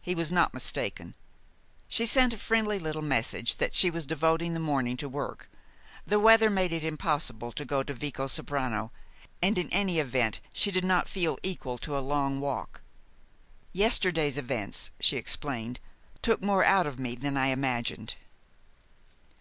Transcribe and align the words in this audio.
He 0.00 0.14
was 0.14 0.30
not 0.30 0.54
mistaken. 0.54 1.16
She 1.88 2.06
sent 2.06 2.32
a 2.32 2.38
friendly 2.38 2.78
little 2.78 3.02
message 3.02 3.56
that 3.56 3.74
she 3.74 3.90
was 3.90 4.06
devoting 4.06 4.54
the 4.54 4.60
morning 4.60 4.96
to 4.98 5.08
work. 5.08 5.50
The 6.06 6.20
weather 6.20 6.48
made 6.48 6.70
it 6.70 6.84
impossible 6.84 7.50
to 7.50 7.64
go 7.64 7.82
to 7.82 7.92
Vicosoprano, 7.92 8.92
and 9.42 9.58
in 9.58 9.68
any 9.70 9.98
event 9.98 10.38
she 10.52 10.70
did 10.70 10.84
not 10.84 11.08
feel 11.08 11.36
equal 11.42 11.78
to 11.78 11.98
a 11.98 11.98
long 11.98 12.38
walk. 12.38 12.82
"Yesterday's 13.72 14.38
events," 14.38 14.92
she 15.00 15.16
explained, 15.16 15.80
"took 16.22 16.40
more 16.40 16.64
out 16.64 16.86
of 16.86 17.00
me 17.00 17.16
than 17.16 17.36
I 17.36 17.48
imagined." 17.48 18.14